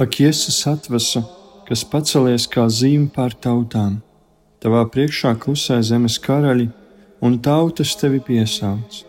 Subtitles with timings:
[0.00, 1.20] Ak, Jēzus atvesa,
[1.66, 3.98] kas pacelies kā zīme pār tautām,
[4.64, 6.70] tavā priekšā klusē zemes karaļi,
[7.20, 9.02] un tautas tevi piesauc.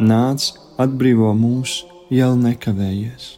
[0.00, 0.46] Nāc,
[0.80, 3.28] atbrīvo mūs, jau nekavējies!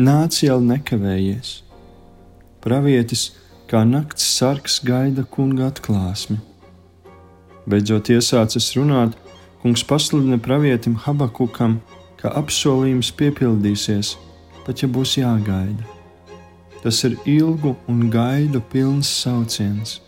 [0.00, 1.48] Nāc jau nekavējies.
[2.64, 3.24] Pravietis
[3.68, 6.38] kā nakts sargs gaida kunga atklāsmi.
[7.68, 9.18] Beidzot iesācis runāt,
[9.60, 11.76] kungs pasludina pravietim Habakukam,
[12.16, 14.14] ka apsolījums piepildīsies,
[14.64, 15.84] pat ja būs jāgaida.
[16.80, 19.98] Tas ir ilgu un gaidu pilns sauciens,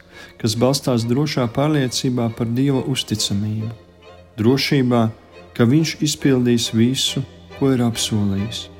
[0.41, 3.75] kas balstās drošā pārliecībā par Dieva uzticamību,
[4.41, 5.07] drošībā,
[5.53, 7.27] ka Viņš izpildīs visu,
[7.59, 8.72] ko ir apsolījis.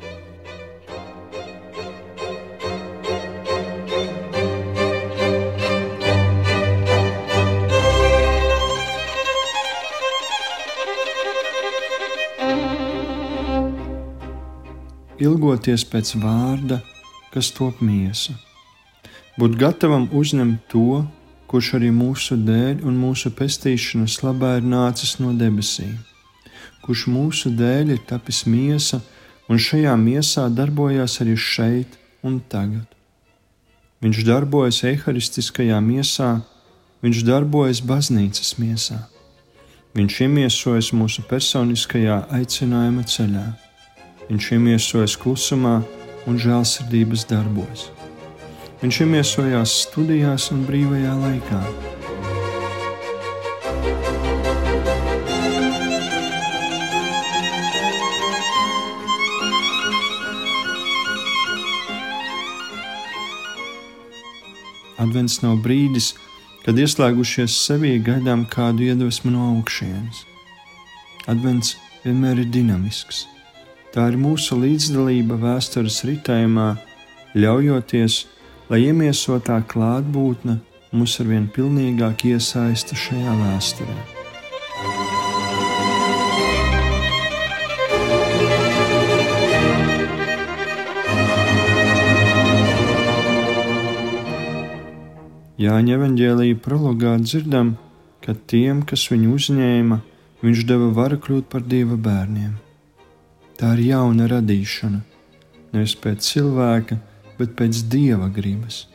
[15.23, 16.81] Ilgoties pēc vārda,
[17.33, 18.35] kas top miesa.
[19.39, 21.03] Būt gatavam uzņemt to,
[21.49, 25.95] kurš arī mūsu dēļ un mūsu pestīšanas labā ir nācis no debesīm,
[26.85, 29.03] kurš mūsu dēļ ir tapis miesa
[29.49, 32.87] un šajā miesā darbojās arī šeit un tagad.
[34.03, 36.31] Viņš darbojas eharistiskajā miesā,
[37.05, 38.99] viņš darbojas baznīcas miesā.
[39.93, 43.45] Viņš iemiesojas mūsu personiskajā aicinājuma ceļā.
[44.33, 45.83] Viņš iemiesojas klusumā
[46.25, 47.91] un žēlsirdības darbos.
[48.81, 51.59] Viņš iemiesojās studijās un brīvajā laikā.
[64.97, 66.15] Advents nav brīdis,
[66.65, 70.25] kad ieslēgušies sevī gaidām kādu iedvesmu no augšienes.
[71.29, 71.77] Advents
[72.07, 73.27] vienmēr ir dinamisks
[73.93, 76.71] Tā ir mūsu līdzdalība vēstures ritējumā,
[77.37, 78.15] ļaujoties,
[78.73, 80.55] lai iemiesotā klātbūtne
[80.97, 83.99] mūs arvien pilnīgāk iesaista šajā vēsturē.
[95.61, 97.77] Jāņa evanģēlīja prologā dzirdam,
[98.25, 100.05] ka tiem, kas viņu uzņēma,
[100.41, 102.72] viņš deva varu kļūt par dieva bērniem.
[103.63, 104.99] Tā ir jauna radīšana,
[105.71, 106.97] nevis pēc cilvēka,
[107.39, 108.89] bet pēc dieva gribas.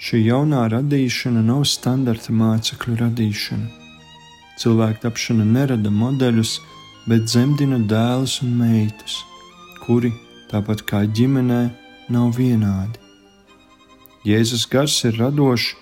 [0.00, 3.68] Šī jaunā radīšana nav standarta mācekļu radīšana.
[4.62, 6.54] Cilvēka tapšana nerada modeļus,
[7.04, 9.18] bet dzemdina dēlus un meitas,
[9.84, 10.14] kuri,
[10.48, 11.60] tāpat kā ģimenē,
[12.16, 12.96] nav vienādi.
[14.24, 15.74] Jēzus gars ir radošs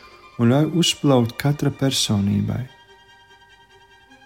[0.43, 2.65] un ļauj uzplaukt katra personībai.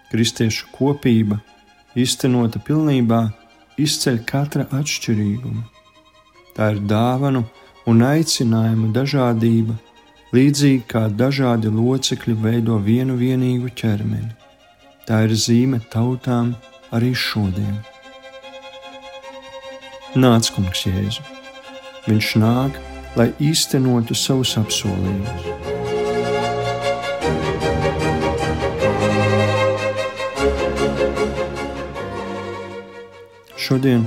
[0.09, 1.43] Kristiešu kopība,
[1.93, 3.27] īstenota pilnībā,
[3.81, 5.63] izceļ katra atšķirīguma.
[6.55, 7.43] Tā ir dāvanu
[7.89, 9.75] un aicinājumu dažādība,
[10.35, 14.31] līdzīgi kā dažādi locekļi veido vienu vienīgu ķermeni.
[15.05, 16.55] Tā ir zīme tautām
[16.95, 17.77] arī šodien.
[20.15, 21.25] Nāc, kungs, Jēzu!
[22.07, 22.79] Viņš nāk,
[23.19, 25.64] lai īstenotu savus apsolījumus.
[33.65, 34.03] Šodien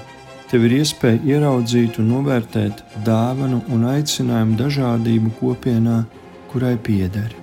[0.46, 5.96] tev ir iespēja ieraudzīt un novērtēt dāvanu un aicinājumu dažādību kopienā,
[6.52, 7.34] kurai piederi.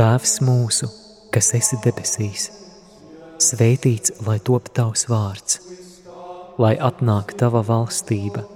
[0.00, 0.88] Tēvs mūsu,
[1.32, 2.48] kas esi debesīs,
[3.50, 5.60] svētīts lai top tavs vārds,
[6.56, 8.55] lai atnāk tava valstība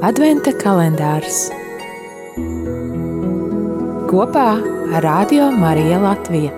[0.00, 1.50] Adventa kalendārs
[4.08, 4.46] kopā
[4.96, 6.52] ar Radio Mariju Latviju.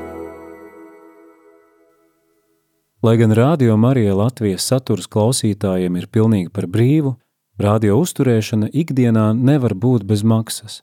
[3.02, 7.16] Lai gan Rādio Marija Latvijas saturs klausītājiem ir pilnīgi par brīvu,
[7.58, 10.78] radio uzturēšana ikdienā nevar būt bez maksas.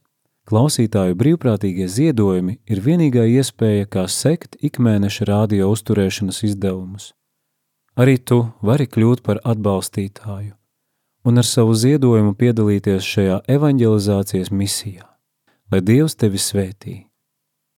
[0.51, 7.13] Klausītāju brīvprātīgie ziedojumi ir vienīgā iespēja, kā sekt ikmēneša radio uzturēšanas izdevumus.
[7.95, 10.58] Arī tu vari kļūt par atbalstītāju
[11.29, 15.05] un ar savu ziedojumu piedalīties šajā evanģelizācijas misijā.
[15.69, 17.08] Lai Dievs tevi svētī!